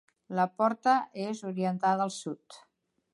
La 0.37 0.45
porta 0.61 0.95
és 1.27 1.43
orientada 1.51 2.07
al 2.09 2.15
sud. 2.17 2.59